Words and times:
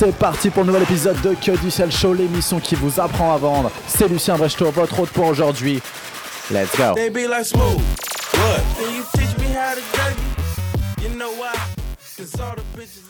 C'est 0.00 0.16
parti 0.16 0.48
pour 0.48 0.62
le 0.62 0.68
nouvel 0.68 0.84
épisode 0.84 1.20
de 1.20 1.34
Que 1.34 1.60
du 1.60 1.70
Sel 1.70 1.92
Show, 1.92 2.14
l'émission 2.14 2.58
qui 2.58 2.74
vous 2.74 2.98
apprend 3.00 3.34
à 3.34 3.36
vendre. 3.36 3.70
C'est 3.86 4.08
Lucien 4.08 4.38
Brechto, 4.38 4.70
votre 4.70 4.98
hôte 4.98 5.10
pour 5.10 5.26
aujourd'hui. 5.26 5.78
Let's 6.50 6.74
go. 6.74 6.98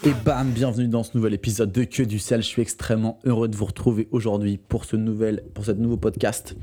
Et 0.03 0.11
bam, 0.25 0.51
bienvenue 0.51 0.89
dans 0.89 1.05
ce 1.05 1.17
nouvel 1.17 1.35
épisode 1.35 1.71
de 1.71 1.85
Que 1.85 2.03
du 2.03 2.19
Sel. 2.19 2.43
Je 2.43 2.49
suis 2.49 2.61
extrêmement 2.61 3.21
heureux 3.25 3.47
de 3.47 3.55
vous 3.55 3.67
retrouver 3.67 4.09
aujourd'hui 4.11 4.59
pour 4.59 4.85
ce 4.85 4.97
nouvel, 4.97 5.45
pour 5.55 5.65
ce 5.65 5.71
nouveau 5.71 5.97
podcast. 5.97 6.57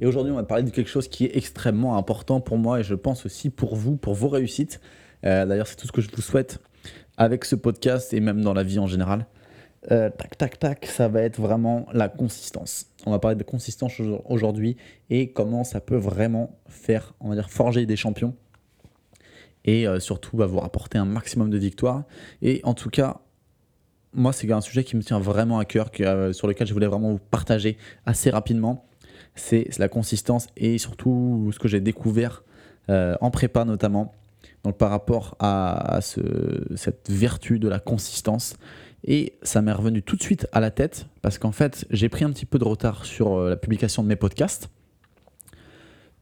Et 0.00 0.06
aujourd'hui, 0.06 0.30
on 0.30 0.36
va 0.36 0.44
parler 0.44 0.62
de 0.62 0.70
quelque 0.70 0.88
chose 0.88 1.08
qui 1.08 1.24
est 1.24 1.36
extrêmement 1.36 1.98
important 1.98 2.40
pour 2.40 2.58
moi 2.58 2.78
et 2.78 2.84
je 2.84 2.94
pense 2.94 3.26
aussi 3.26 3.50
pour 3.50 3.74
vous, 3.74 3.96
pour 3.96 4.14
vos 4.14 4.28
réussites. 4.28 4.80
Euh, 5.26 5.44
D'ailleurs, 5.44 5.66
c'est 5.66 5.74
tout 5.74 5.88
ce 5.88 5.92
que 5.92 6.00
je 6.00 6.08
vous 6.14 6.22
souhaite 6.22 6.60
avec 7.16 7.44
ce 7.44 7.56
podcast 7.56 8.14
et 8.14 8.20
même 8.20 8.40
dans 8.40 8.54
la 8.54 8.62
vie 8.62 8.78
en 8.78 8.86
général. 8.86 9.26
Euh, 9.90 10.08
tac, 10.08 10.38
tac, 10.38 10.58
tac, 10.58 10.86
ça 10.86 11.08
va 11.08 11.20
être 11.22 11.38
vraiment 11.38 11.86
la 11.92 12.08
consistance. 12.08 12.86
On 13.04 13.10
va 13.10 13.18
parler 13.18 13.36
de 13.36 13.42
consistance 13.42 14.00
aujourd'hui 14.24 14.76
et 15.10 15.30
comment 15.32 15.62
ça 15.62 15.80
peut 15.80 15.96
vraiment 15.96 16.58
faire, 16.68 17.12
on 17.20 17.28
va 17.28 17.34
dire, 17.34 17.50
forger 17.50 17.84
des 17.84 17.96
champions 17.96 18.34
et 19.66 19.86
euh, 19.86 20.00
surtout 20.00 20.36
bah, 20.36 20.46
vous 20.46 20.58
rapporter 20.60 20.96
un 20.96 21.04
maximum 21.04 21.50
de 21.50 21.58
victoires. 21.58 22.04
Et 22.40 22.60
en 22.64 22.72
tout 22.72 22.88
cas, 22.88 23.18
moi, 24.14 24.32
c'est 24.32 24.50
un 24.50 24.60
sujet 24.62 24.84
qui 24.84 24.96
me 24.96 25.02
tient 25.02 25.18
vraiment 25.20 25.58
à 25.58 25.64
cœur, 25.66 25.90
euh, 26.00 26.32
sur 26.32 26.46
lequel 26.46 26.66
je 26.66 26.72
voulais 26.72 26.86
vraiment 26.86 27.10
vous 27.10 27.18
partager 27.18 27.76
assez 28.06 28.30
rapidement. 28.30 28.86
C'est 29.34 29.68
la 29.78 29.88
consistance 29.88 30.46
et 30.56 30.78
surtout 30.78 31.50
ce 31.52 31.58
que 31.58 31.68
j'ai 31.68 31.80
découvert 31.80 32.44
en 32.88 33.30
prépa 33.30 33.64
notamment. 33.64 34.12
Donc 34.62 34.76
par 34.78 34.90
rapport 34.90 35.36
à, 35.40 35.96
à 35.96 36.00
ce- 36.02 36.64
cette 36.76 37.10
vertu 37.10 37.58
de 37.58 37.66
la 37.66 37.80
consistance. 37.80 38.56
Et 39.06 39.34
ça 39.42 39.60
m'est 39.60 39.72
revenu 39.72 40.02
tout 40.02 40.16
de 40.16 40.22
suite 40.22 40.46
à 40.52 40.60
la 40.60 40.70
tête 40.70 41.06
parce 41.20 41.38
qu'en 41.38 41.52
fait, 41.52 41.86
j'ai 41.90 42.08
pris 42.08 42.24
un 42.24 42.30
petit 42.30 42.46
peu 42.46 42.58
de 42.58 42.64
retard 42.64 43.04
sur 43.04 43.34
euh, 43.34 43.50
la 43.50 43.56
publication 43.56 44.02
de 44.02 44.08
mes 44.08 44.16
podcasts. 44.16 44.70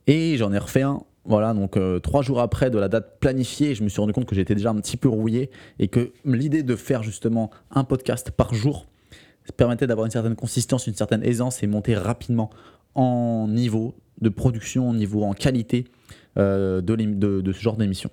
Et 0.09 0.37
j'en 0.37 0.53
ai 0.53 0.59
refait 0.59 0.83
un, 0.83 1.05
voilà, 1.25 1.55
donc 1.55 1.77
euh, 1.77 2.01
trois 2.01 2.23
jours 2.23 2.41
après 2.41 2.71
de 2.71 2.79
la 2.79 2.89
date 2.89 3.21
planifiée, 3.21 3.77
je 3.77 3.85
me 3.85 3.89
suis 3.89 4.01
rendu 4.01 4.13
compte 4.13 4.27
que 4.27 4.35
j'étais 4.35 4.57
déjà 4.57 4.71
un 4.71 4.77
petit 4.77 4.97
peu 4.97 5.09
rouillé 5.09 5.51
et 5.79 5.87
que 5.87 6.13
l'idée 6.25 6.65
de 6.65 6.75
faire 6.75 7.05
justement 7.05 7.51
un 7.71 7.85
podcast 7.85 8.33
par 8.33 8.53
jour 8.55 8.87
permettait 9.57 9.87
d'avoir 9.87 10.07
une 10.07 10.11
certaine 10.11 10.35
consistance, 10.35 10.89
une 10.89 10.95
certaine 10.95 11.23
aisance 11.23 11.63
et 11.63 11.69
monter 11.69 11.95
rapidement 11.95 12.51
en 12.95 13.47
niveau 13.49 13.95
de 14.21 14.29
production, 14.29 14.89
en 14.89 14.95
niveau 14.95 15.23
en 15.23 15.33
qualité 15.33 15.85
euh, 16.39 16.81
de, 16.81 17.53
ce 17.53 17.61
genre 17.61 17.77
d'émission. 17.77 18.11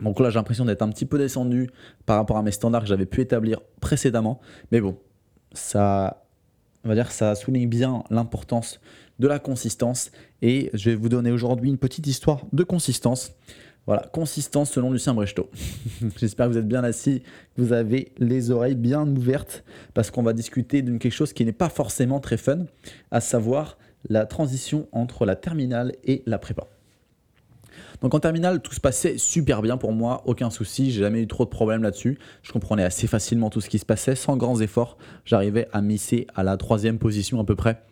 Donc 0.00 0.20
là, 0.20 0.30
j'ai 0.30 0.36
l'impression 0.36 0.64
d'être 0.64 0.82
un 0.82 0.90
petit 0.90 1.06
peu 1.06 1.18
descendu 1.18 1.70
par 2.04 2.16
rapport 2.16 2.36
à 2.36 2.42
mes 2.42 2.50
standards 2.50 2.82
que 2.82 2.88
j'avais 2.88 3.06
pu 3.06 3.20
établir 3.20 3.60
précédemment. 3.80 4.40
Mais 4.72 4.80
bon, 4.80 4.96
ça, 5.52 6.24
on 6.84 6.88
va 6.88 6.94
dire, 6.94 7.10
ça 7.10 7.34
souligne 7.34 7.68
bien 7.68 8.04
l'importance 8.10 8.80
de 9.18 9.28
la 9.28 9.38
consistance. 9.38 10.10
Et 10.42 10.70
je 10.74 10.90
vais 10.90 10.96
vous 10.96 11.08
donner 11.08 11.30
aujourd'hui 11.30 11.70
une 11.70 11.78
petite 11.78 12.06
histoire 12.06 12.42
de 12.52 12.62
consistance. 12.62 13.32
Voilà, 13.86 14.02
consistance 14.12 14.72
selon 14.72 14.90
Lucien 14.90 15.14
Brechtot. 15.14 15.48
J'espère 16.16 16.46
que 16.46 16.52
vous 16.52 16.58
êtes 16.58 16.68
bien 16.68 16.82
assis, 16.82 17.22
que 17.56 17.62
vous 17.62 17.72
avez 17.72 18.12
les 18.18 18.50
oreilles 18.50 18.74
bien 18.74 19.06
ouvertes, 19.06 19.64
parce 19.94 20.10
qu'on 20.10 20.24
va 20.24 20.32
discuter 20.32 20.82
d'une 20.82 20.98
quelque 20.98 21.12
chose 21.12 21.32
qui 21.32 21.44
n'est 21.44 21.52
pas 21.52 21.68
forcément 21.68 22.18
très 22.18 22.36
fun, 22.36 22.66
à 23.12 23.20
savoir 23.20 23.78
la 24.08 24.26
transition 24.26 24.88
entre 24.90 25.24
la 25.24 25.36
terminale 25.36 25.92
et 26.04 26.24
la 26.26 26.38
prépa. 26.38 26.66
Donc 28.00 28.14
en 28.14 28.20
terminale, 28.20 28.60
tout 28.60 28.74
se 28.74 28.80
passait 28.80 29.18
super 29.18 29.62
bien 29.62 29.76
pour 29.76 29.92
moi, 29.92 30.22
aucun 30.26 30.50
souci, 30.50 30.90
j'ai 30.90 31.00
jamais 31.00 31.22
eu 31.22 31.26
trop 31.26 31.44
de 31.44 31.50
problèmes 31.50 31.82
là-dessus. 31.82 32.18
Je 32.42 32.52
comprenais 32.52 32.84
assez 32.84 33.06
facilement 33.06 33.50
tout 33.50 33.60
ce 33.60 33.68
qui 33.68 33.78
se 33.78 33.86
passait, 33.86 34.14
sans 34.14 34.36
grands 34.36 34.60
efforts. 34.60 34.98
J'arrivais 35.24 35.68
à 35.72 35.80
misser 35.80 36.26
à 36.34 36.42
la 36.42 36.56
troisième 36.56 36.98
position 36.98 37.40
à 37.40 37.44
peu 37.44 37.56
près, 37.56 37.82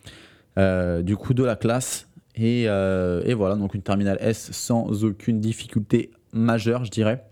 euh, 0.59 1.03
du 1.03 1.17
coup 1.17 1.35
de 1.35 1.43
la 1.45 1.57
classe. 1.57 2.09
Et, 2.37 2.65
euh, 2.67 3.23
et 3.25 3.35
voilà, 3.35 3.55
donc 3.55 3.75
une 3.75 3.83
terminale 3.83 4.19
S 4.21 4.51
sans 4.53 5.05
aucune 5.05 5.41
difficulté 5.41 6.11
majeure, 6.33 6.85
je 6.85 6.91
dirais. 6.91 7.25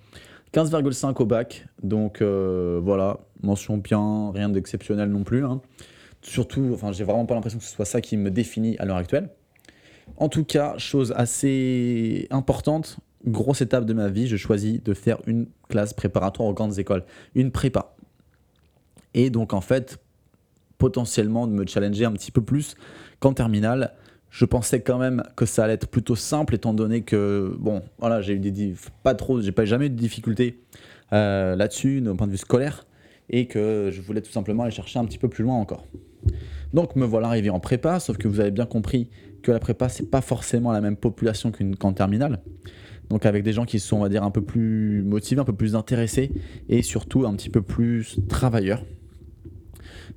15,5 0.52 1.20
au 1.22 1.26
bac, 1.26 1.66
donc 1.82 2.20
euh, 2.20 2.78
voilà, 2.82 3.18
mention 3.42 3.78
bien, 3.78 4.30
rien 4.32 4.48
d'exceptionnel 4.48 5.08
non 5.08 5.24
plus. 5.24 5.44
hein. 5.44 5.60
Surtout, 6.20 6.70
enfin, 6.72 6.92
j'ai 6.92 7.04
vraiment 7.04 7.26
pas 7.26 7.34
l'impression 7.34 7.58
que 7.58 7.64
ce 7.64 7.74
soit 7.74 7.84
ça 7.84 8.00
qui 8.00 8.16
me 8.16 8.30
définit 8.30 8.76
à 8.78 8.84
l'heure 8.84 8.96
actuelle. 8.98 9.30
En 10.16 10.28
tout 10.28 10.44
cas, 10.44 10.76
chose 10.78 11.12
assez 11.16 12.26
importante, 12.30 12.98
grosse 13.24 13.60
étape 13.60 13.84
de 13.84 13.92
ma 13.92 14.08
vie, 14.08 14.26
je 14.26 14.36
choisis 14.36 14.82
de 14.82 14.94
faire 14.94 15.18
une 15.26 15.46
classe 15.68 15.94
préparatoire 15.94 16.48
aux 16.48 16.54
grandes 16.54 16.78
écoles, 16.78 17.04
une 17.34 17.50
prépa. 17.50 17.94
Et 19.14 19.30
donc 19.30 19.52
en 19.52 19.60
fait, 19.60 19.98
potentiellement 20.82 21.46
de 21.46 21.52
me 21.52 21.64
challenger 21.64 22.04
un 22.04 22.12
petit 22.12 22.32
peu 22.32 22.42
plus 22.42 22.74
qu'en 23.20 23.32
terminale. 23.32 23.92
Je 24.30 24.44
pensais 24.44 24.80
quand 24.80 24.98
même 24.98 25.22
que 25.36 25.46
ça 25.46 25.62
allait 25.62 25.74
être 25.74 25.86
plutôt 25.86 26.16
simple 26.16 26.56
étant 26.56 26.74
donné 26.74 27.02
que 27.02 27.54
bon, 27.60 27.82
voilà, 27.98 28.20
j'ai 28.20 28.32
eu 28.32 28.38
des 28.40 28.74
pas 29.04 29.14
trop, 29.14 29.40
j'ai 29.40 29.52
pas 29.52 29.64
jamais 29.64 29.90
de 29.90 29.94
difficultés 29.94 30.58
euh, 31.12 31.54
là-dessus 31.54 32.00
d'un 32.00 32.16
point 32.16 32.26
de 32.26 32.32
vue 32.32 32.38
scolaire 32.38 32.86
et 33.30 33.46
que 33.46 33.90
je 33.92 34.00
voulais 34.00 34.22
tout 34.22 34.32
simplement 34.32 34.64
aller 34.64 34.72
chercher 34.72 34.98
un 34.98 35.04
petit 35.04 35.18
peu 35.18 35.28
plus 35.28 35.44
loin 35.44 35.54
encore. 35.54 35.84
Donc 36.72 36.96
me 36.96 37.04
voilà 37.04 37.28
arrivé 37.28 37.50
en 37.50 37.60
prépa, 37.60 38.00
sauf 38.00 38.16
que 38.16 38.28
vous 38.28 38.40
avez 38.40 38.50
bien 38.50 38.66
compris 38.66 39.08
que 39.42 39.52
la 39.52 39.58
prépa 39.58 39.88
c'est 39.88 40.10
pas 40.10 40.20
forcément 40.20 40.72
la 40.72 40.80
même 40.80 40.96
population 40.96 41.50
qu'une 41.50 41.76
qu'en 41.76 41.92
terminale. 41.92 42.40
Donc 43.10 43.26
avec 43.26 43.42
des 43.42 43.52
gens 43.52 43.64
qui 43.64 43.78
sont 43.80 43.96
on 43.96 44.00
va 44.00 44.08
dire 44.08 44.22
un 44.22 44.30
peu 44.30 44.40
plus 44.42 45.02
motivés, 45.02 45.40
un 45.40 45.44
peu 45.44 45.52
plus 45.52 45.76
intéressés 45.76 46.30
et 46.68 46.82
surtout 46.82 47.26
un 47.26 47.34
petit 47.34 47.50
peu 47.50 47.60
plus 47.60 48.16
travailleurs. 48.28 48.82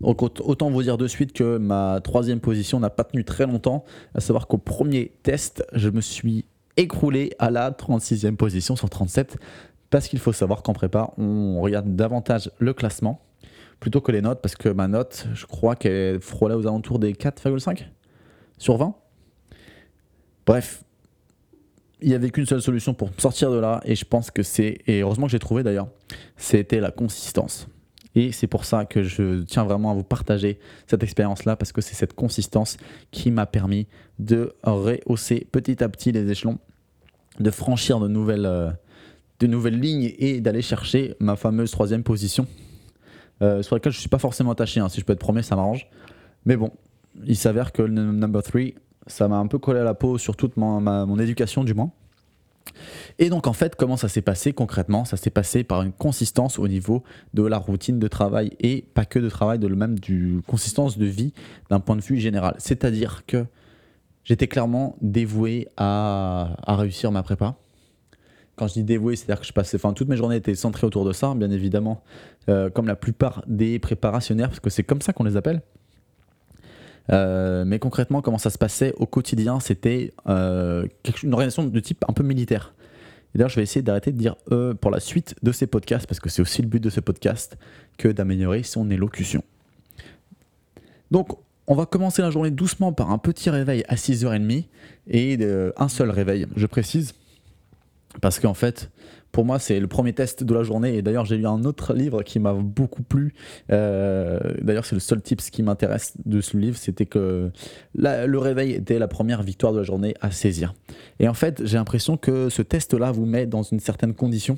Donc 0.01 0.21
aut- 0.21 0.31
autant 0.43 0.69
vous 0.69 0.83
dire 0.83 0.97
de 0.97 1.07
suite 1.07 1.33
que 1.33 1.57
ma 1.57 1.99
troisième 2.03 2.39
position 2.39 2.79
n'a 2.79 2.89
pas 2.89 3.03
tenu 3.03 3.23
très 3.23 3.45
longtemps, 3.45 3.83
à 4.13 4.19
savoir 4.22 4.47
qu'au 4.47 4.57
premier 4.57 5.11
test, 5.23 5.66
je 5.73 5.89
me 5.89 6.01
suis 6.01 6.45
écroulé 6.77 7.31
à 7.39 7.49
la 7.49 7.72
36e 7.72 8.35
position 8.35 8.75
sur 8.75 8.89
37, 8.89 9.37
parce 9.89 10.07
qu'il 10.07 10.19
faut 10.19 10.33
savoir 10.33 10.61
qu'en 10.63 10.73
prépa, 10.73 11.13
on 11.17 11.61
regarde 11.61 11.95
davantage 11.95 12.51
le 12.59 12.73
classement 12.73 13.22
plutôt 13.80 14.02
que 14.02 14.12
les 14.12 14.22
notes, 14.22 14.41
parce 14.41 14.56
que 14.56 14.69
ma 14.69 14.88
note, 14.88 15.28
je 15.34 15.46
crois 15.46 15.75
qu'elle 15.75 16.19
frôlait 16.22 16.56
aux 16.56 16.68
alentours 16.68 17.00
des 17.00 17.13
4,5 17.13 17.86
sur 18.58 18.78
20. 18.78 18.96
Bref, 20.46 20.84
il 22.02 22.09
n'y 22.09 22.16
avait 22.16 22.30
qu'une 22.30 22.46
seule 22.46 22.62
solution 22.62 22.94
pour 22.94 23.09
sortir 23.18 23.52
de 23.52 23.58
là, 23.58 23.81
et 23.85 23.96
je 23.96 24.06
pense 24.06 24.31
que 24.31 24.44
c'est, 24.44 24.80
et 24.88 25.02
heureusement 25.02 25.25
que 25.28 25.31
j'ai 25.31 25.40
trouvé 25.40 25.64
d'ailleurs, 25.64 25.88
c'était 26.38 26.80
la 26.80 26.91
consistance. 26.91 27.68
Et 28.16 28.31
c'est 28.31 28.47
pour 28.47 28.64
ça 28.64 28.85
que 28.85 29.03
je 29.03 29.44
tiens 29.44 29.66
vraiment 29.66 29.91
à 29.91 29.94
vous 29.94 30.03
partager 30.03 30.59
cette 30.88 31.03
expérience-là, 31.03 31.56
parce 31.56 31.72
que 31.72 31.81
c'est 31.81 31.96
cette 31.96 32.14
consistance 32.14 32.78
qui 33.12 33.31
m'a 33.31 33.46
permis 33.46 33.88
de 34.19 34.53
rehausser 34.64 35.47
petit 35.52 35.84
à 35.84 35.90
petit 35.90 36.12
les 36.12 36.30
échelons, 36.30 36.59
de 37.40 37.52
franchir 37.52 38.00
de 38.00 38.08
nouvelles, 38.08 38.46
euh, 38.46 38.72
de 39.40 39.47
nouvelles 39.47 39.80
lignes 39.80 40.14
et 40.18 40.40
d'aller 40.40 40.62
chercher 40.62 41.16
ma 41.19 41.35
fameuse 41.35 41.72
troisième 41.72 42.03
position, 42.03 42.47
euh, 43.41 43.62
sur 43.62 43.75
laquelle 43.75 43.91
je 43.91 44.00
suis 44.00 44.09
pas 44.09 44.19
forcément 44.19 44.51
attaché. 44.51 44.79
hein. 44.79 44.90
Si 44.90 45.00
je 45.00 45.06
peux 45.06 45.13
être 45.13 45.19
premier, 45.19 45.44
ça 45.44 45.56
m'arrange. 45.56 45.88
Mais 46.46 46.56
bon, 46.56 46.72
il 47.25 47.35
s'avère 47.35 47.72
que 47.72 47.81
le 47.81 48.12
number 48.12 48.44
3, 48.44 48.62
ça 49.07 49.28
m'a 49.28 49.38
un 49.38 49.47
peu 49.47 49.59
collé 49.59 49.79
à 49.79 49.84
la 49.84 49.94
peau 49.94 50.18
sur 50.18 50.35
toute 50.35 50.57
mon, 50.57 51.19
éducation, 51.19 51.63
du 51.63 51.73
moins. 51.73 51.91
Et 53.19 53.29
donc 53.29 53.46
en 53.47 53.53
fait, 53.53 53.75
comment 53.75 53.96
ça 53.96 54.09
s'est 54.09 54.23
passé 54.23 54.51
concrètement? 54.51 55.06
Ça 55.06 55.18
s'est 55.18 55.29
passé 55.29 55.63
par 55.63 55.84
une 55.84 55.91
consistance 55.91 56.57
au 56.57 56.68
niveau 56.68 57.03
de 57.34 57.44
la 57.44 57.57
routine 57.57 58.00
de 58.00 58.07
travail 58.07 58.51
et 58.59 58.81
pas 58.94 59.06
que 59.06 59.19
de 59.19 59.29
travail, 59.29 59.59
de 59.59 59.67
même 59.67 60.00
du 60.00 60.41
consistance 60.47 60.97
de 60.97 61.06
vie 61.06 61.31
d'un 61.69 61.79
point 61.79 61.96
de 61.96 62.02
vue 62.02 62.17
général. 62.17 62.56
C'est-à-dire 62.57 63.23
que 63.28 63.46
j'étais 64.23 64.47
clairement 64.47 64.97
dévoué 65.02 65.67
à, 65.78 66.56
à 66.66 66.75
réussir 66.75 67.12
ma 67.12 67.22
prépa. 67.22 67.56
Quand 68.55 68.67
je 68.67 68.73
dis 68.73 68.83
dévoué, 68.83 69.16
c'est-à-dire 69.16 69.41
que 69.41 69.45
je 69.45 69.51
passais, 69.51 69.75
enfin 69.75 69.93
toutes 69.93 70.07
mes 70.07 70.16
journées 70.16 70.38
étaient 70.38 70.55
centrées 70.55 70.88
autour 70.88 71.03
de 71.03 71.11
ça, 71.11 71.33
bien 71.35 71.51
évidemment, 71.51 72.03
euh, 72.47 72.69
comme 72.69 72.88
la 72.88 72.95
plupart 72.95 73.43
des 73.47 73.79
préparationnaires, 73.79 74.47
parce 74.49 74.61
que 74.61 74.69
c'est 74.69 74.84
comme 74.84 75.02
ça 75.02 75.11
qu'on 75.11 75.25
les 75.25 75.35
appelle. 75.35 75.61
Euh, 77.11 77.66
mais 77.66 77.79
concrètement, 77.79 78.22
comment 78.22 78.37
ça 78.37 78.49
se 78.49 78.57
passait 78.57 78.93
au 78.97 79.05
quotidien 79.05 79.59
C'était 79.59 80.13
euh, 80.28 80.87
une 81.22 81.34
organisation 81.34 81.66
de 81.66 81.79
type 81.79 82.03
un 82.07 82.13
peu 82.13 82.23
militaire. 82.23 82.73
D'ailleurs, 83.34 83.49
je 83.49 83.57
vais 83.57 83.63
essayer 83.63 83.81
d'arrêter 83.81 84.13
de 84.13 84.17
dire 84.17 84.37
euh 84.52 84.73
pour 84.73 84.90
la 84.90 85.01
suite 85.01 85.35
de 85.43 85.51
ces 85.51 85.67
podcasts, 85.67 86.08
parce 86.08 86.22
que 86.22 86.29
c'est 86.29 86.41
aussi 86.41 86.61
le 86.61 86.69
but 86.69 86.81
de 86.81 86.90
ce 86.90 87.01
podcast, 87.01 87.58
que 87.97 88.08
d'améliorer 88.08 88.63
son 88.63 88.90
élocution. 88.90 89.43
Donc, 91.11 91.37
on 91.67 91.75
va 91.75 91.85
commencer 91.85 92.22
la 92.22 92.31
journée 92.31 92.51
doucement 92.51 92.93
par 92.93 93.11
un 93.11 93.17
petit 93.17 93.49
réveil 93.49 93.84
à 93.90 93.96
6h30 93.96 94.66
et 95.08 95.37
un 95.78 95.87
seul 95.90 96.09
réveil, 96.09 96.47
je 96.55 96.67
précise. 96.67 97.13
Parce 98.22 98.40
qu'en 98.40 98.53
fait, 98.53 98.90
pour 99.32 99.44
moi, 99.44 99.59
c'est 99.59 99.82
le 99.82 99.88
premier 99.88 100.14
test 100.14 100.44
de 100.44 100.53
la 100.53 100.64
journée. 100.64 100.96
Et 100.96 101.02
d'ailleurs, 101.02 101.26
j'ai 101.26 101.35
lu 101.38 101.46
un 101.46 101.66
autre 101.66 101.94
livre 101.94 102.23
qui 102.23 102.40
m'a 102.40 102.53
beaucoup 102.53 103.03
plu. 103.03 103.34
Euh, 103.72 104.40
d'ailleurs, 104.62 104.85
c'est 104.85 104.96
le 104.96 105.02
seul 105.02 105.22
tips 105.22 105.50
qui 105.50 105.62
m'intéresse 105.62 106.14
de 106.26 106.40
ce 106.40 106.56
livre. 106.56 106.78
C'était 106.78 107.06
que 107.06 107.52
le 107.96 108.38
réveil 108.38 108.72
était 108.72 108.97
la 108.97 109.09
première 109.09 109.44
victoire 109.44 109.73
de 109.73 109.79
la 109.79 109.84
journée 109.84 110.14
à 110.22 110.32
saisir. 110.32 110.73
Et 111.20 111.28
en 111.28 111.34
fait, 111.34 111.66
j'ai 111.66 111.78
l'impression 111.78 112.16
que 112.16 112.47
ce 112.50 112.62
test-là 112.62 113.12
vous 113.12 113.26
met 113.26 113.46
dans 113.46 113.64
une 113.64 113.79
certaine 113.82 114.14
condition. 114.14 114.58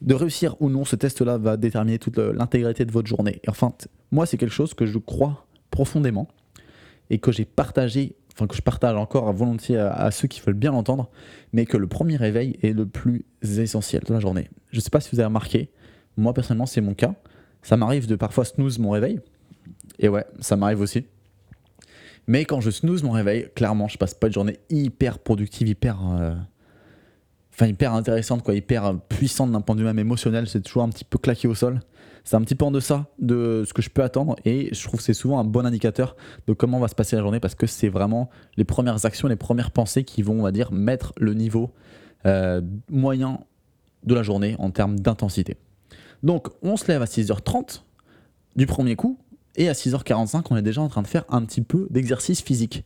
de 0.00 0.14
réussir 0.14 0.56
ou 0.60 0.68
non 0.68 0.84
ce 0.84 0.96
test-là 0.96 1.38
va 1.38 1.56
déterminer 1.56 1.98
toute 1.98 2.18
l'intégrité 2.18 2.84
de 2.84 2.92
votre 2.92 3.08
journée. 3.08 3.40
Et 3.44 3.50
enfin, 3.50 3.72
moi, 4.10 4.26
c'est 4.26 4.36
quelque 4.36 4.54
chose 4.54 4.74
que 4.74 4.86
je 4.86 4.98
crois 4.98 5.46
profondément 5.70 6.28
et 7.10 7.18
que 7.18 7.32
j'ai 7.32 7.44
partagé, 7.44 8.14
enfin 8.34 8.46
que 8.46 8.54
je 8.56 8.62
partage 8.62 8.96
encore 8.96 9.32
volontiers 9.32 9.78
à, 9.78 10.10
ceux 10.10 10.28
qui 10.28 10.40
veulent 10.40 10.54
bien 10.54 10.72
l'entendre, 10.72 11.10
mais 11.52 11.66
que 11.66 11.76
le 11.76 11.86
premier 11.86 12.16
réveil 12.16 12.58
est 12.62 12.72
le 12.72 12.86
plus 12.86 13.24
essentiel 13.42 14.02
de 14.06 14.14
la 14.14 14.20
journée. 14.20 14.48
Je 14.70 14.76
ne 14.76 14.80
sais 14.80 14.90
pas 14.90 15.00
si 15.00 15.10
vous 15.12 15.20
avez 15.20 15.26
remarqué, 15.26 15.70
moi 16.16 16.32
personnellement, 16.32 16.66
c'est 16.66 16.80
mon 16.80 16.94
cas. 16.94 17.14
Ça 17.62 17.76
m'arrive 17.76 18.06
de 18.06 18.16
parfois 18.16 18.44
snooze 18.44 18.78
mon 18.78 18.90
réveil. 18.90 19.20
Et 19.98 20.08
ouais, 20.08 20.24
ça 20.40 20.56
m'arrive 20.56 20.80
aussi. 20.80 21.06
Mais 22.26 22.44
quand 22.44 22.60
je 22.60 22.70
snooze 22.70 23.02
mon 23.02 23.10
réveil, 23.10 23.48
clairement, 23.54 23.88
je 23.88 23.98
passe 23.98 24.14
pas 24.14 24.28
une 24.28 24.32
journée 24.32 24.58
hyper 24.70 25.18
productive, 25.18 25.68
hyper, 25.68 25.98
euh, 26.12 26.34
enfin 27.52 27.66
hyper 27.66 27.92
intéressante, 27.92 28.42
quoi, 28.42 28.54
hyper 28.54 28.98
puissante 29.08 29.52
d'un 29.52 29.60
point 29.60 29.74
de 29.74 29.80
vue 29.80 29.86
même 29.86 29.98
émotionnel. 29.98 30.48
C'est 30.48 30.60
toujours 30.60 30.82
un 30.82 30.88
petit 30.88 31.04
peu 31.04 31.18
claqué 31.18 31.48
au 31.48 31.54
sol. 31.54 31.80
C'est 32.24 32.36
un 32.36 32.40
petit 32.42 32.54
peu 32.54 32.64
en 32.64 32.70
deçà 32.70 33.06
de 33.18 33.64
ce 33.66 33.74
que 33.74 33.82
je 33.82 33.90
peux 33.90 34.02
attendre 34.02 34.36
et 34.44 34.72
je 34.72 34.84
trouve 34.84 35.00
que 35.00 35.04
c'est 35.04 35.14
souvent 35.14 35.40
un 35.40 35.44
bon 35.44 35.66
indicateur 35.66 36.16
de 36.46 36.52
comment 36.52 36.78
va 36.78 36.86
se 36.86 36.94
passer 36.94 37.16
la 37.16 37.22
journée 37.22 37.40
parce 37.40 37.56
que 37.56 37.66
c'est 37.66 37.88
vraiment 37.88 38.30
les 38.56 38.64
premières 38.64 39.04
actions, 39.04 39.26
les 39.26 39.36
premières 39.36 39.72
pensées 39.72 40.04
qui 40.04 40.22
vont, 40.22 40.38
on 40.38 40.42
va 40.42 40.52
dire, 40.52 40.70
mettre 40.72 41.12
le 41.18 41.34
niveau 41.34 41.72
euh, 42.26 42.60
moyen 42.88 43.40
de 44.04 44.14
la 44.14 44.22
journée 44.22 44.54
en 44.60 44.70
termes 44.70 45.00
d'intensité. 45.00 45.56
Donc, 46.22 46.48
on 46.62 46.76
se 46.76 46.86
lève 46.86 47.02
à 47.02 47.06
6h30 47.06 47.82
du 48.54 48.66
premier 48.66 48.94
coup 48.94 49.18
et 49.56 49.68
à 49.68 49.72
6h45, 49.72 50.44
on 50.50 50.56
est 50.56 50.62
déjà 50.62 50.80
en 50.80 50.88
train 50.88 51.02
de 51.02 51.08
faire 51.08 51.24
un 51.28 51.44
petit 51.44 51.60
peu 51.60 51.88
d'exercice 51.90 52.40
physique. 52.40 52.84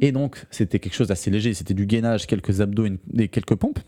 Et 0.00 0.12
donc, 0.12 0.46
c'était 0.50 0.78
quelque 0.78 0.94
chose 0.94 1.08
d'assez 1.08 1.30
léger, 1.30 1.54
c'était 1.54 1.74
du 1.74 1.86
gainage, 1.86 2.26
quelques 2.26 2.60
abdos 2.60 2.86
et 3.18 3.28
quelques 3.28 3.54
pompes, 3.54 3.78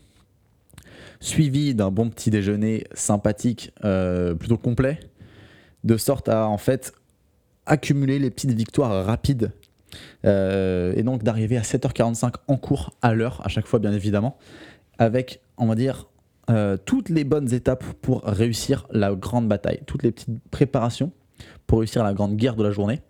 suivi 1.19 1.73
d'un 1.73 1.89
bon 1.89 2.09
petit 2.09 2.29
déjeuner 2.29 2.85
sympathique, 2.93 3.71
euh, 3.83 4.35
plutôt 4.35 4.57
complet, 4.57 4.99
de 5.83 5.97
sorte 5.97 6.29
à 6.29 6.47
en 6.47 6.57
fait 6.57 6.93
accumuler 7.65 8.19
les 8.19 8.29
petites 8.29 8.51
victoires 8.51 9.05
rapides. 9.05 9.51
Euh, 10.25 10.93
et 10.95 11.03
donc 11.03 11.23
d'arriver 11.23 11.57
à 11.57 11.61
7h45 11.61 12.33
en 12.47 12.57
cours 12.57 12.95
à 13.01 13.13
l'heure, 13.13 13.41
à 13.43 13.49
chaque 13.49 13.67
fois 13.67 13.79
bien 13.79 13.91
évidemment, 13.91 14.37
avec, 14.97 15.41
on 15.57 15.67
va 15.67 15.75
dire, 15.75 16.07
euh, 16.49 16.77
toutes 16.77 17.09
les 17.09 17.23
bonnes 17.23 17.53
étapes 17.53 17.83
pour 18.01 18.23
réussir 18.23 18.87
la 18.91 19.13
grande 19.13 19.47
bataille, 19.47 19.81
toutes 19.85 20.03
les 20.03 20.11
petites 20.11 20.35
préparations 20.51 21.11
pour 21.67 21.79
réussir 21.79 22.03
la 22.03 22.13
grande 22.13 22.35
guerre 22.35 22.55
de 22.55 22.63
la 22.63 22.71
journée. 22.71 23.01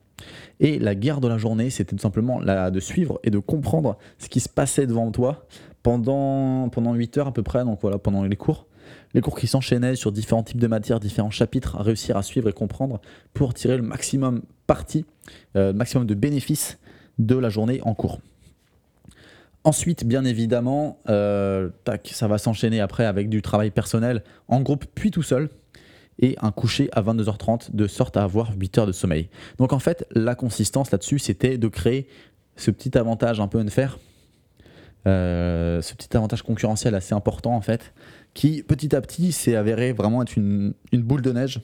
Et 0.59 0.79
la 0.79 0.95
guerre 0.95 1.19
de 1.19 1.27
la 1.27 1.37
journée, 1.37 1.69
c'était 1.69 1.95
tout 1.95 2.01
simplement 2.01 2.39
de 2.41 2.79
suivre 2.79 3.19
et 3.23 3.29
de 3.29 3.39
comprendre 3.39 3.97
ce 4.17 4.29
qui 4.29 4.39
se 4.39 4.49
passait 4.49 4.87
devant 4.87 5.11
toi 5.11 5.47
pendant, 5.81 6.69
pendant 6.69 6.93
8 6.93 7.17
heures 7.17 7.27
à 7.27 7.33
peu 7.33 7.43
près, 7.43 7.63
donc 7.65 7.79
voilà, 7.81 7.97
pendant 7.97 8.23
les 8.23 8.35
cours. 8.35 8.67
Les 9.13 9.21
cours 9.21 9.37
qui 9.37 9.47
s'enchaînaient 9.47 9.95
sur 9.95 10.11
différents 10.11 10.43
types 10.43 10.59
de 10.59 10.67
matières, 10.67 10.99
différents 10.99 11.31
chapitres, 11.31 11.75
à 11.77 11.83
réussir 11.83 12.17
à 12.17 12.23
suivre 12.23 12.49
et 12.49 12.53
comprendre 12.53 13.01
pour 13.33 13.53
tirer 13.53 13.77
le 13.77 13.83
maximum 13.83 14.41
parti, 14.67 15.05
euh, 15.55 15.73
maximum 15.73 16.07
de 16.07 16.15
bénéfices 16.15 16.79
de 17.19 17.35
la 17.35 17.49
journée 17.49 17.79
en 17.83 17.93
cours. 17.93 18.19
Ensuite, 19.65 20.05
bien 20.05 20.25
évidemment, 20.25 20.99
euh, 21.09 21.69
ça 22.05 22.27
va 22.27 22.37
s'enchaîner 22.37 22.81
après 22.81 23.05
avec 23.05 23.29
du 23.29 23.41
travail 23.41 23.71
personnel 23.71 24.23
en 24.49 24.61
groupe, 24.61 24.85
puis 24.93 25.09
tout 25.11 25.23
seul, 25.23 25.49
et 26.23 26.37
un 26.41 26.51
coucher 26.51 26.89
à 26.93 27.01
22h30 27.01 27.75
de 27.75 27.85
sorte 27.85 28.15
à 28.15 28.23
avoir 28.23 28.53
8 28.57 28.77
heures 28.77 28.87
de 28.87 28.93
sommeil. 28.93 29.27
Donc 29.57 29.73
en 29.73 29.79
fait, 29.79 30.07
la 30.11 30.35
consistance 30.35 30.89
là-dessus, 30.89 31.19
c'était 31.19 31.57
de 31.57 31.67
créer 31.67 32.07
ce 32.55 32.71
petit 32.71 32.97
avantage 32.97 33.41
un 33.41 33.49
peu 33.49 33.59
unfair, 33.59 33.99
euh, 35.05 35.81
ce 35.81 35.93
petit 35.95 36.15
avantage 36.15 36.41
concurrentiel 36.41 36.95
assez 36.95 37.13
important 37.13 37.53
en 37.53 37.59
fait, 37.59 37.93
qui 38.33 38.63
petit 38.63 38.95
à 38.95 39.01
petit 39.01 39.33
s'est 39.33 39.57
avéré 39.57 39.91
vraiment 39.91 40.21
être 40.21 40.37
une, 40.37 40.73
une 40.93 41.01
boule 41.01 41.21
de 41.21 41.33
neige. 41.33 41.59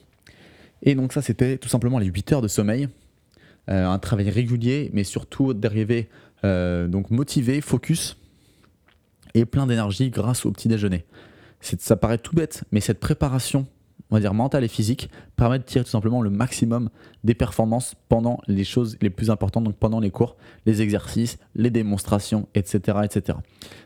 Et 0.82 0.94
donc 0.94 1.14
ça, 1.14 1.22
c'était 1.22 1.56
tout 1.56 1.70
simplement 1.70 1.98
les 1.98 2.06
8 2.06 2.32
heures 2.34 2.42
de 2.42 2.48
sommeil, 2.48 2.88
euh, 3.70 3.86
un 3.86 3.98
travail 3.98 4.28
régulier, 4.28 4.90
mais 4.92 5.04
surtout 5.04 5.54
d'arriver 5.54 6.10
euh, 6.44 6.86
donc 6.86 7.10
motivé, 7.10 7.62
focus 7.62 8.18
et 9.32 9.46
plein 9.46 9.66
d'énergie 9.66 10.10
grâce 10.10 10.44
au 10.44 10.52
petit 10.52 10.68
déjeuner. 10.68 11.06
Ça 11.62 11.96
paraît 11.96 12.18
tout 12.18 12.34
bête, 12.36 12.64
mais 12.72 12.80
cette 12.80 13.00
préparation, 13.00 13.66
on 14.10 14.16
va 14.16 14.20
dire 14.20 14.34
mentale 14.34 14.64
et 14.64 14.68
physique, 14.68 15.10
permet 15.36 15.58
de 15.58 15.64
tirer 15.64 15.84
tout 15.84 15.90
simplement 15.90 16.22
le 16.22 16.30
maximum 16.30 16.90
des 17.24 17.34
performances 17.34 17.94
pendant 18.08 18.40
les 18.46 18.64
choses 18.64 18.96
les 19.00 19.10
plus 19.10 19.30
importantes, 19.30 19.64
donc 19.64 19.76
pendant 19.76 20.00
les 20.00 20.10
cours, 20.10 20.36
les 20.66 20.82
exercices, 20.82 21.38
les 21.54 21.70
démonstrations, 21.70 22.48
etc. 22.54 22.98
etc. 23.04 23.38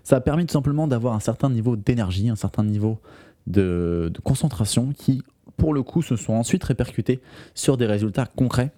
Ça 0.03 0.17
a 0.17 0.21
permis 0.21 0.47
tout 0.47 0.53
simplement 0.53 0.87
d'avoir 0.89 1.15
un 1.15 1.21
certain 1.21 1.51
niveau 1.51 1.77
d'énergie, 1.77 2.29
un 2.29 2.37
certain 2.37 2.65
niveau 2.65 3.01
de 3.47 4.13
concentration 4.23 4.93
qui, 4.97 5.23
pour 5.57 5.75
le 5.75 5.83
coup, 5.83 6.03
se 6.03 6.17
sont 6.17 6.33
ensuite 6.33 6.65
répercutés 6.65 7.21
sur 7.55 7.77
des 7.77 7.87
résultats 7.87 8.27
concrets 8.27 8.73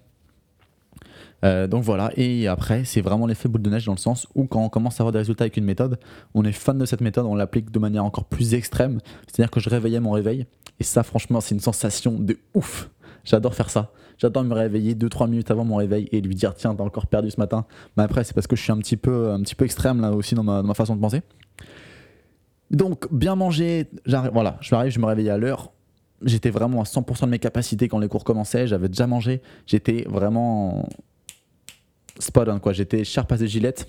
euh, 1.44 1.67
donc 1.67 1.83
voilà, 1.85 2.11
et 2.17 2.49
après, 2.49 2.85
c'est 2.85 3.00
vraiment 3.00 3.27
l'effet 3.27 3.49
boule 3.49 3.62
de 3.62 3.71
neige 3.71 3.85
dans 3.85 3.93
le 3.93 3.99
sens 3.99 4.27
où 4.35 4.47
quand 4.47 4.62
on 4.62 4.69
commence 4.69 5.00
à 5.00 5.03
avoir 5.03 5.12
des 5.12 5.19
résultats 5.19 5.44
avec 5.44 5.56
une 5.56 5.65
méthode, 5.65 5.99
on 6.35 6.44
est 6.44 6.53
fan 6.53 6.79
de 6.79 6.87
cette 6.87 7.00
méthode, 7.00 7.27
on 7.27 7.35
l'applique 7.35 7.71
de 7.71 7.79
manière 7.79 8.05
encore 8.05 8.25
plus 8.25 8.55
extrême. 8.55 9.00
C'est-à-dire 9.27 9.50
que 9.50 9.61
je 9.61 9.69
réveillais 9.69 10.00
mon 10.00 10.12
réveil, 10.12 10.47
et 10.81 10.85
ça, 10.85 11.03
franchement, 11.03 11.41
c'est 11.41 11.55
une 11.55 11.61
sensation 11.61 12.19
de 12.19 12.38
ouf. 12.55 12.91
J'adore 13.25 13.55
faire 13.55 13.71
ça. 13.71 13.93
J'adore 14.19 14.44
me 14.44 14.55
réveiller 14.55 14.94
2-3 14.94 15.29
minutes 15.29 15.50
avant 15.50 15.65
mon 15.65 15.77
réveil 15.77 16.09
et 16.12 16.21
lui 16.21 16.35
dire 16.35 16.55
tiens, 16.55 16.75
t'as 16.75 16.85
encore 16.85 17.06
perdu 17.06 17.31
ce 17.31 17.39
matin. 17.39 17.67
Mais 17.97 18.05
après, 18.05 18.25
c'est 18.25 18.35
parce 18.35 18.47
que 18.47 18.56
je 18.56 18.62
suis 18.62 18.73
un 18.73 18.79
petit 18.79 18.97
peu, 18.97 19.31
un 19.31 19.41
petit 19.41 19.55
peu 19.55 19.65
extrême 19.65 20.00
là 20.00 20.12
aussi 20.12 20.35
dans 20.35 20.44
ma, 20.44 20.62
dans 20.62 20.69
ma 20.69 20.75
façon 20.75 20.97
de 20.97 21.00
penser. 21.00 21.23
Donc, 22.71 23.12
bien 23.12 23.35
manger, 23.37 23.89
voilà, 24.32 24.56
je 24.61 24.75
m'arrive, 24.75 24.93
je 24.93 25.00
me 25.00 25.06
réveillais 25.06 25.31
à 25.31 25.39
l'heure. 25.39 25.73
J'étais 26.23 26.50
vraiment 26.50 26.81
à 26.81 26.85
100% 26.85 27.27
de 27.27 27.31
mes 27.31 27.39
capacités 27.39 27.89
quand 27.89 27.99
les 27.99 28.09
cours 28.09 28.25
commençaient. 28.25 28.67
J'avais 28.67 28.89
déjà 28.89 29.06
mangé. 29.06 29.43
J'étais 29.67 30.05
vraiment 30.09 30.89
spot 32.19 32.49
on, 32.49 32.59
quoi. 32.59 32.73
J'étais 32.73 33.03
as 33.03 33.43
a 33.43 33.47
gilette. 33.47 33.89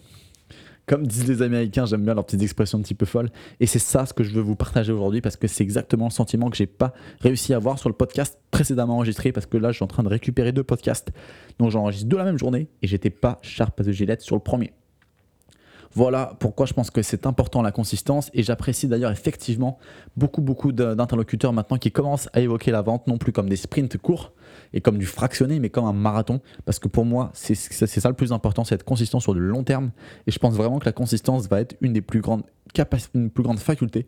Comme 0.86 1.06
disent 1.06 1.28
les 1.28 1.42
Américains, 1.42 1.86
j'aime 1.86 2.06
bien 2.06 2.14
leurs 2.14 2.26
petites 2.26 2.42
expressions 2.42 2.78
un 2.78 2.82
petit 2.82 2.96
peu 2.96 3.06
folles. 3.06 3.30
Et 3.60 3.66
c'est 3.66 3.78
ça 3.78 4.06
ce 4.06 4.14
que 4.14 4.24
je 4.24 4.34
veux 4.34 4.42
vous 4.42 4.56
partager 4.56 4.94
aujourd'hui 4.94 5.20
parce 5.20 5.36
que 5.36 5.46
c'est 5.46 5.64
exactement 5.64 6.06
le 6.06 6.12
sentiment 6.12 6.50
que 6.50 6.56
j'ai 6.56 6.66
pas 6.66 6.94
réussi 7.20 7.54
à 7.54 7.58
avoir 7.58 7.78
sur 7.78 7.90
le 7.90 7.96
podcast 7.96 8.40
précédemment 8.52 8.96
enregistré 8.96 9.34
parce 9.34 9.46
que 9.46 9.58
là, 9.58 9.72
je 9.72 9.76
suis 9.76 9.84
en 9.84 9.88
train 9.88 10.04
de 10.04 10.08
récupérer 10.08 10.54
deux 10.54 10.64
podcasts. 10.64 11.12
Donc 11.60 11.72
j'enregistre 11.72 12.08
deux 12.08 12.18
la 12.18 12.24
même 12.24 12.40
journée 12.40 12.70
et 12.82 12.88
j'étais 12.88 13.10
pas 13.10 13.38
sharp 13.42 13.82
a 13.82 13.92
gilette 13.92 14.22
sur 14.22 14.38
le 14.38 14.42
premier. 14.42 14.72
Voilà 15.94 16.36
pourquoi 16.40 16.66
je 16.66 16.74
pense 16.74 16.92
que 16.92 17.02
c'est 17.02 17.26
important 17.26 17.62
la 17.62 17.72
consistance. 17.72 18.30
Et 18.34 18.44
j'apprécie 18.44 18.88
d'ailleurs 18.88 19.12
effectivement 19.12 19.80
beaucoup 20.16 20.42
beaucoup 20.42 20.72
d'interlocuteurs 20.72 21.54
maintenant 21.54 21.78
qui 21.78 21.92
commencent 21.92 22.30
à 22.34 22.40
évoquer 22.40 22.72
la 22.72 22.82
vente 22.82 23.08
non 23.08 23.18
plus 23.18 23.32
comme 23.32 23.50
des 23.50 23.56
sprints 23.56 23.98
courts 23.98 24.34
et 24.74 24.82
comme 24.82 24.98
du 24.98 25.06
fractionné 25.06 25.60
mais 25.60 25.70
comme 25.70 25.86
un 25.86 25.94
marathon. 25.94 26.42
Parce 26.66 26.80
que 26.80 26.88
pour 26.88 27.06
moi 27.06 27.32
c'est 27.34 27.56
ça 27.56 28.10
le 28.10 28.16
plus 28.16 28.32
important 28.32 28.64
c'est 28.64 28.76
être 28.76 28.84
consistant 28.84 29.20
sur 29.20 29.34
le 29.34 29.40
long 29.40 29.64
terme. 29.64 29.92
Et 30.28 30.32
je 30.32 30.40
pense 30.40 30.54
vraiment 30.56 30.80
que 30.80 30.86
la 30.86 30.92
consistance 30.92 31.48
va 31.48 31.62
être 31.62 31.76
une 31.82 31.94
des 31.94 32.02
plus 32.02 32.22
grandes 32.22 32.44
capaci- 32.76 33.10
une 33.16 33.30
plus 33.30 33.44
grande 33.44 33.60
faculté 33.60 34.08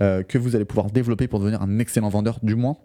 euh, 0.00 0.22
que 0.22 0.38
vous 0.38 0.56
allez 0.56 0.64
pouvoir 0.64 0.86
développer 0.90 1.28
pour 1.28 1.40
devenir 1.40 1.60
un 1.60 1.78
excellent 1.78 2.08
vendeur 2.08 2.38
du 2.42 2.54
moins. 2.54 2.76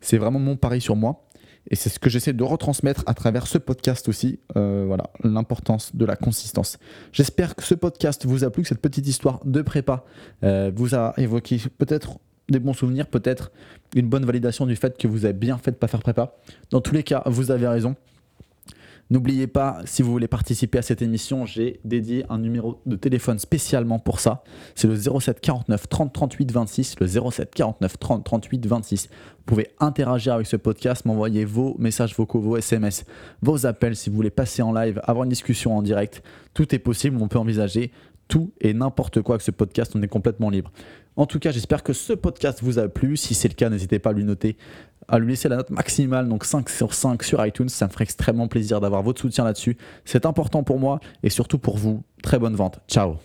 C'est 0.00 0.16
vraiment 0.16 0.38
mon 0.38 0.56
pari 0.56 0.80
sur 0.80 0.94
moi 0.96 1.27
et 1.70 1.76
c'est 1.76 1.88
ce 1.88 1.98
que 1.98 2.10
j'essaie 2.10 2.32
de 2.32 2.42
retransmettre 2.42 3.02
à 3.06 3.14
travers 3.14 3.46
ce 3.46 3.58
podcast 3.58 4.08
aussi. 4.08 4.40
Euh, 4.56 4.84
voilà, 4.86 5.10
l'importance 5.22 5.94
de 5.94 6.04
la 6.04 6.16
consistance. 6.16 6.78
J'espère 7.12 7.54
que 7.54 7.62
ce 7.62 7.74
podcast 7.74 8.26
vous 8.26 8.44
a 8.44 8.50
plu, 8.50 8.62
que 8.62 8.68
cette 8.68 8.80
petite 8.80 9.06
histoire 9.06 9.40
de 9.44 9.62
prépa 9.62 10.04
euh, 10.44 10.70
vous 10.74 10.94
a 10.94 11.14
évoqué 11.18 11.60
peut-être 11.78 12.18
des 12.48 12.58
bons 12.58 12.72
souvenirs, 12.72 13.06
peut-être 13.06 13.52
une 13.94 14.08
bonne 14.08 14.24
validation 14.24 14.66
du 14.66 14.76
fait 14.76 14.96
que 14.96 15.06
vous 15.06 15.24
avez 15.24 15.34
bien 15.34 15.58
fait 15.58 15.70
de 15.70 15.76
pas 15.76 15.88
faire 15.88 16.00
prépa. 16.00 16.34
Dans 16.70 16.80
tous 16.80 16.94
les 16.94 17.02
cas, 17.02 17.22
vous 17.26 17.50
avez 17.50 17.68
raison. 17.68 17.94
N'oubliez 19.10 19.46
pas, 19.46 19.80
si 19.86 20.02
vous 20.02 20.12
voulez 20.12 20.28
participer 20.28 20.78
à 20.78 20.82
cette 20.82 21.00
émission, 21.00 21.46
j'ai 21.46 21.80
dédié 21.84 22.26
un 22.28 22.38
numéro 22.38 22.82
de 22.84 22.94
téléphone 22.94 23.38
spécialement 23.38 23.98
pour 23.98 24.20
ça. 24.20 24.44
C'est 24.74 24.86
le 24.86 24.96
07 24.96 25.40
49 25.40 25.88
30 25.88 26.12
38 26.12 26.52
26. 26.52 27.00
Le 27.00 27.06
07 27.06 27.54
49 27.54 27.98
30 27.98 28.24
38 28.24 28.66
26. 28.66 29.08
Vous 29.08 29.44
pouvez 29.46 29.68
interagir 29.80 30.34
avec 30.34 30.46
ce 30.46 30.56
podcast, 30.56 31.06
m'envoyer 31.06 31.46
vos 31.46 31.74
messages 31.78 32.14
vocaux, 32.14 32.40
vos 32.40 32.58
SMS, 32.58 33.06
vos 33.40 33.64
appels 33.64 33.96
si 33.96 34.10
vous 34.10 34.16
voulez 34.16 34.30
passer 34.30 34.60
en 34.60 34.74
live, 34.74 35.00
avoir 35.04 35.24
une 35.24 35.30
discussion 35.30 35.76
en 35.76 35.82
direct. 35.82 36.22
Tout 36.52 36.74
est 36.74 36.78
possible, 36.78 37.16
on 37.18 37.28
peut 37.28 37.38
envisager 37.38 37.90
tout 38.28 38.52
et 38.60 38.74
n'importe 38.74 39.22
quoi 39.22 39.36
avec 39.36 39.42
ce 39.42 39.50
podcast, 39.50 39.92
on 39.94 40.02
est 40.02 40.08
complètement 40.08 40.50
libre. 40.50 40.70
En 41.16 41.26
tout 41.26 41.40
cas, 41.40 41.50
j'espère 41.50 41.82
que 41.82 41.92
ce 41.92 42.12
podcast 42.12 42.60
vous 42.62 42.78
a 42.78 42.88
plu. 42.88 43.16
Si 43.16 43.34
c'est 43.34 43.48
le 43.48 43.54
cas, 43.54 43.70
n'hésitez 43.70 43.98
pas 43.98 44.10
à 44.10 44.12
lui 44.12 44.24
noter, 44.24 44.56
à 45.08 45.18
lui 45.18 45.30
laisser 45.30 45.48
la 45.48 45.56
note 45.56 45.70
maximale, 45.70 46.28
donc 46.28 46.44
5 46.44 46.68
sur 46.68 46.94
5 46.94 47.22
sur 47.24 47.44
iTunes. 47.44 47.68
Ça 47.68 47.86
me 47.86 47.90
ferait 47.90 48.04
extrêmement 48.04 48.46
plaisir 48.46 48.80
d'avoir 48.80 49.02
votre 49.02 49.20
soutien 49.20 49.44
là-dessus. 49.44 49.76
C'est 50.04 50.26
important 50.26 50.62
pour 50.62 50.78
moi 50.78 51.00
et 51.24 51.30
surtout 51.30 51.58
pour 51.58 51.76
vous. 51.76 52.04
Très 52.22 52.38
bonne 52.38 52.54
vente. 52.54 52.78
Ciao 52.86 53.16